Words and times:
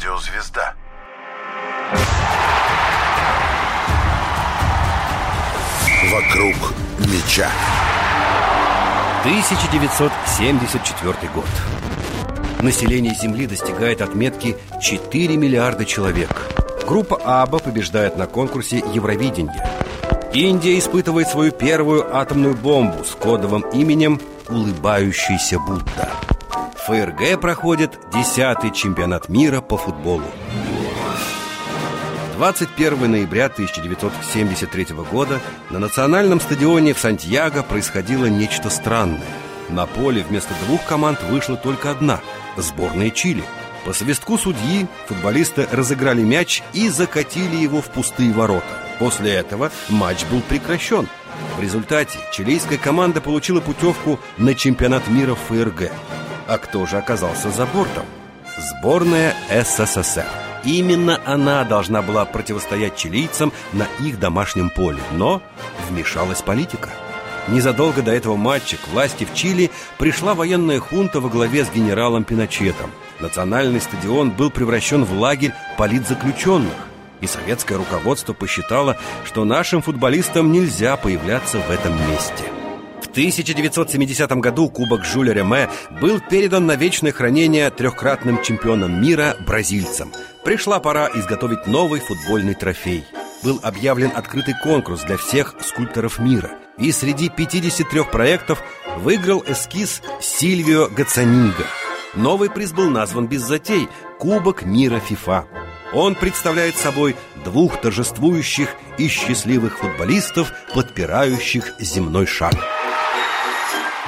Радиозвезда. 0.00 0.74
Вокруг 6.10 6.54
меча. 7.00 7.50
1974 9.24 11.14
год. 11.34 11.44
Население 12.62 13.14
Земли 13.14 13.46
достигает 13.46 14.00
отметки 14.00 14.56
4 14.80 15.36
миллиарда 15.36 15.84
человек. 15.84 16.30
Группа 16.86 17.20
АБА 17.42 17.58
побеждает 17.58 18.16
на 18.16 18.26
конкурсе 18.26 18.78
Евровидения. 18.94 19.68
Индия 20.32 20.78
испытывает 20.78 21.28
свою 21.28 21.52
первую 21.52 22.16
атомную 22.16 22.54
бомбу 22.54 23.04
с 23.04 23.10
кодовым 23.14 23.68
именем 23.72 24.18
«Улыбающийся 24.48 25.58
Будда». 25.58 26.08
ФРГ 26.90 27.40
проходит 27.40 28.00
10-й 28.12 28.72
чемпионат 28.72 29.28
мира 29.28 29.60
по 29.60 29.76
футболу. 29.76 30.24
21 32.34 33.08
ноября 33.08 33.46
1973 33.46 34.86
года 35.08 35.38
на 35.70 35.78
национальном 35.78 36.40
стадионе 36.40 36.92
в 36.92 36.98
Сантьяго 36.98 37.62
происходило 37.62 38.26
нечто 38.26 38.70
странное. 38.70 39.22
На 39.68 39.86
поле 39.86 40.24
вместо 40.28 40.52
двух 40.66 40.84
команд 40.84 41.22
вышла 41.22 41.56
только 41.56 41.92
одна– 41.92 42.18
сборная 42.56 43.10
Чили. 43.10 43.44
По 43.84 43.92
свистку 43.92 44.36
судьи 44.36 44.88
футболисты 45.06 45.68
разыграли 45.70 46.22
мяч 46.22 46.60
и 46.72 46.88
закатили 46.88 47.54
его 47.54 47.80
в 47.82 47.86
пустые 47.90 48.32
ворота. 48.32 48.66
После 48.98 49.30
этого 49.30 49.70
матч 49.90 50.24
был 50.24 50.40
прекращен. 50.40 51.08
В 51.56 51.62
результате 51.62 52.18
чилийская 52.32 52.78
команда 52.78 53.20
получила 53.20 53.60
путевку 53.60 54.18
на 54.38 54.56
чемпионат 54.56 55.06
мира 55.06 55.36
в 55.36 55.38
ФРГ. 55.48 55.92
А 56.50 56.58
кто 56.58 56.84
же 56.84 56.98
оказался 56.98 57.48
за 57.52 57.64
бортом? 57.64 58.04
Сборная 58.58 59.36
СССР. 59.48 60.26
Именно 60.64 61.20
она 61.24 61.62
должна 61.62 62.02
была 62.02 62.24
противостоять 62.24 62.96
чилийцам 62.96 63.52
на 63.72 63.86
их 64.00 64.18
домашнем 64.18 64.68
поле. 64.68 64.98
Но 65.12 65.42
вмешалась 65.88 66.42
политика. 66.42 66.88
Незадолго 67.46 68.02
до 68.02 68.10
этого 68.10 68.34
матча 68.34 68.76
к 68.78 68.88
власти 68.88 69.24
в 69.24 69.32
Чили 69.32 69.70
пришла 69.96 70.34
военная 70.34 70.80
хунта 70.80 71.20
во 71.20 71.28
главе 71.28 71.64
с 71.64 71.70
генералом 71.70 72.24
Пиночетом. 72.24 72.90
Национальный 73.20 73.80
стадион 73.80 74.32
был 74.32 74.50
превращен 74.50 75.04
в 75.04 75.12
лагерь 75.20 75.54
политзаключенных. 75.78 76.74
И 77.20 77.28
советское 77.28 77.76
руководство 77.76 78.32
посчитало, 78.32 78.98
что 79.24 79.44
нашим 79.44 79.82
футболистам 79.82 80.50
нельзя 80.50 80.96
появляться 80.96 81.60
в 81.60 81.70
этом 81.70 81.92
месте. 82.10 82.42
В 83.10 83.12
1970 83.12 84.30
году 84.34 84.68
Кубок 84.68 85.04
Жюля 85.04 85.32
Реме 85.32 85.68
был 86.00 86.20
передан 86.20 86.66
на 86.66 86.76
вечное 86.76 87.10
хранение 87.10 87.68
трехкратным 87.68 88.40
чемпионам 88.40 89.02
мира 89.02 89.36
бразильцам. 89.44 90.12
Пришла 90.44 90.78
пора 90.78 91.08
изготовить 91.12 91.66
новый 91.66 91.98
футбольный 91.98 92.54
трофей. 92.54 93.04
Был 93.42 93.58
объявлен 93.64 94.12
открытый 94.14 94.54
конкурс 94.62 95.02
для 95.02 95.16
всех 95.16 95.56
скульпторов 95.60 96.20
мира. 96.20 96.52
И 96.78 96.92
среди 96.92 97.28
53 97.28 98.04
проектов 98.04 98.62
выиграл 98.98 99.42
эскиз 99.44 100.02
Сильвио 100.20 100.86
Гацанига. 100.86 101.66
Новый 102.14 102.48
приз 102.48 102.70
был 102.72 102.90
назван 102.90 103.26
без 103.26 103.42
затей– 103.42 103.88
Кубок 104.20 104.62
мира 104.64 105.00
ФИФА. 105.00 105.46
Он 105.92 106.14
представляет 106.14 106.76
собой 106.76 107.16
двух 107.44 107.80
торжествующих 107.80 108.68
и 108.98 109.08
счастливых 109.08 109.78
футболистов, 109.78 110.52
подпирающих 110.72 111.74
земной 111.80 112.26
шар. 112.26 112.54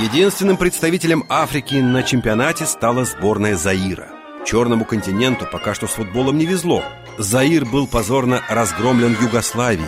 Единственным 0.00 0.56
представителем 0.56 1.24
Африки 1.28 1.76
на 1.76 2.02
чемпионате 2.02 2.66
стала 2.66 3.04
сборная 3.04 3.56
Заира. 3.56 4.08
Черному 4.44 4.84
континенту 4.84 5.46
пока 5.50 5.72
что 5.72 5.86
с 5.86 5.92
футболом 5.92 6.36
не 6.36 6.46
везло. 6.46 6.82
Заир 7.16 7.64
был 7.64 7.86
позорно 7.86 8.42
разгромлен 8.50 9.16
Югославией 9.20 9.86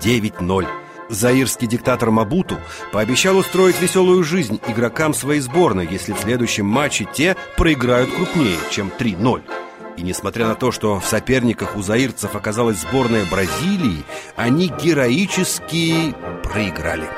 9-0. 0.00 0.66
Заирский 1.08 1.66
диктатор 1.66 2.10
Мабуту 2.10 2.58
пообещал 2.92 3.38
устроить 3.38 3.80
веселую 3.80 4.24
жизнь 4.24 4.60
игрокам 4.68 5.14
своей 5.14 5.40
сборной, 5.40 5.88
если 5.90 6.12
в 6.12 6.18
следующем 6.18 6.66
матче 6.66 7.08
те 7.10 7.34
проиграют 7.56 8.12
крупнее, 8.12 8.58
чем 8.70 8.92
3-0. 8.98 9.42
И 9.96 10.02
несмотря 10.02 10.48
на 10.48 10.54
то, 10.54 10.70
что 10.70 11.00
в 11.00 11.06
соперниках 11.06 11.76
у 11.76 11.82
заирцев 11.82 12.34
оказалась 12.34 12.80
сборная 12.80 13.24
Бразилии, 13.24 14.04
они 14.36 14.68
героически 14.68 16.14
проиграли. 16.42 17.08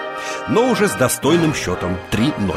Но 0.49 0.71
уже 0.71 0.89
с 0.89 0.93
достойным 0.93 1.55
счетом 1.55 1.97
3-0. 2.11 2.55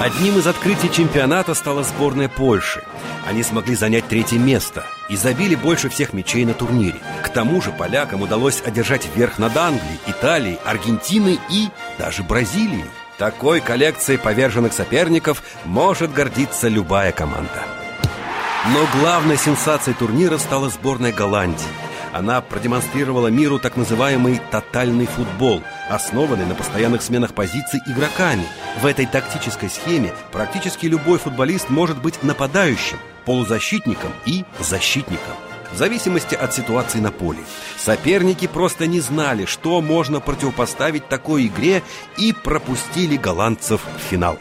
Одним 0.00 0.38
из 0.38 0.46
открытий 0.46 0.90
чемпионата 0.90 1.54
стала 1.54 1.82
сборная 1.82 2.28
Польши. 2.28 2.84
Они 3.28 3.42
смогли 3.42 3.74
занять 3.74 4.06
третье 4.06 4.38
место 4.38 4.84
и 5.08 5.16
забили 5.16 5.54
больше 5.54 5.88
всех 5.88 6.12
мячей 6.12 6.44
на 6.44 6.54
турнире. 6.54 7.00
К 7.22 7.28
тому 7.28 7.60
же 7.60 7.72
полякам 7.72 8.22
удалось 8.22 8.62
одержать 8.64 9.08
верх 9.16 9.38
над 9.38 9.56
Англией, 9.56 9.98
Италией, 10.06 10.58
Аргентиной 10.64 11.40
и 11.50 11.68
даже 11.98 12.22
Бразилией. 12.22 12.84
Такой 13.18 13.60
коллекцией 13.60 14.18
поверженных 14.18 14.72
соперников 14.72 15.42
может 15.64 16.12
гордиться 16.12 16.68
любая 16.68 17.10
команда. 17.10 17.64
Но 18.66 19.00
главной 19.00 19.36
сенсацией 19.36 19.96
турнира 19.96 20.38
стала 20.38 20.68
сборная 20.68 21.12
Голландии. 21.12 21.66
Она 22.18 22.40
продемонстрировала 22.40 23.28
миру 23.28 23.60
так 23.60 23.76
называемый 23.76 24.40
«тотальный 24.50 25.06
футбол», 25.06 25.62
основанный 25.88 26.46
на 26.46 26.56
постоянных 26.56 27.00
сменах 27.00 27.32
позиций 27.32 27.78
игроками. 27.86 28.44
В 28.82 28.86
этой 28.86 29.06
тактической 29.06 29.70
схеме 29.70 30.12
практически 30.32 30.86
любой 30.86 31.20
футболист 31.20 31.70
может 31.70 32.02
быть 32.02 32.20
нападающим, 32.24 32.98
полузащитником 33.24 34.10
и 34.26 34.44
защитником 34.58 35.36
в 35.72 35.76
зависимости 35.76 36.34
от 36.34 36.52
ситуации 36.54 36.98
на 36.98 37.12
поле. 37.12 37.40
Соперники 37.76 38.48
просто 38.48 38.86
не 38.86 39.00
знали, 39.00 39.44
что 39.44 39.80
можно 39.80 40.18
противопоставить 40.18 41.08
такой 41.08 41.46
игре 41.46 41.82
и 42.16 42.32
пропустили 42.32 43.16
голландцев 43.16 43.82
в 43.96 44.10
финал. 44.10 44.38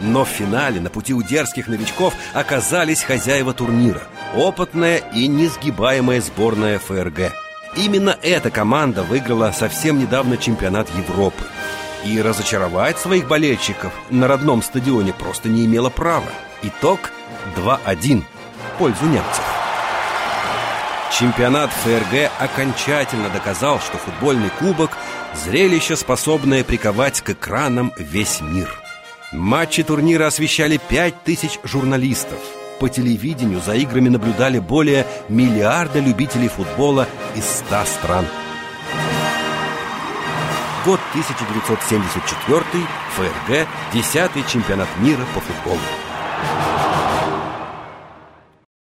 Но 0.00 0.24
в 0.24 0.28
финале 0.28 0.80
на 0.80 0.88
пути 0.88 1.12
у 1.12 1.22
дерзких 1.22 1.68
новичков 1.68 2.14
оказались 2.32 3.02
хозяева 3.02 3.52
турнира– 3.52 4.02
опытная 4.34 4.98
и 5.14 5.26
несгибаемая 5.28 6.20
сборная 6.22 6.78
ФРГ. 6.78 7.32
Именно 7.76 8.16
эта 8.22 8.50
команда 8.50 9.02
выиграла 9.02 9.52
совсем 9.52 9.98
недавно 9.98 10.36
чемпионат 10.36 10.88
Европы. 10.96 11.44
И 12.04 12.20
разочаровать 12.20 12.98
своих 12.98 13.28
болельщиков 13.28 13.92
на 14.08 14.26
родном 14.26 14.62
стадионе 14.62 15.12
просто 15.12 15.50
не 15.50 15.66
имела 15.66 15.90
права. 15.90 16.30
Итог 16.62 17.12
2-1 17.56 18.22
в 18.22 18.78
пользу 18.78 19.04
немцев. 19.04 19.44
Чемпионат 21.12 21.70
ФРГ 21.70 22.30
окончательно 22.38 23.28
доказал, 23.28 23.78
что 23.80 23.98
футбольный 23.98 24.50
кубок– 24.58 24.96
зрелище, 25.44 25.96
способное 25.96 26.64
приковать 26.64 27.20
к 27.20 27.30
экранам 27.30 27.92
весь 27.98 28.40
мир. 28.40 28.89
Матчи 29.32 29.84
турнира 29.84 30.26
освещали 30.26 30.80
5000 30.88 31.60
журналистов. 31.62 32.38
По 32.80 32.88
телевидению 32.88 33.60
за 33.60 33.74
играми 33.74 34.08
наблюдали 34.08 34.58
более 34.58 35.06
миллиарда 35.28 36.00
любителей 36.00 36.48
футбола 36.48 37.06
из 37.36 37.44
100 37.44 37.84
стран. 37.84 38.26
Год 40.84 40.98
1974, 41.12 42.64
ФРГ, 43.14 43.68
10-й 43.92 44.50
чемпионат 44.50 44.88
мира 44.98 45.24
по 45.32 45.40
футболу. 45.40 45.78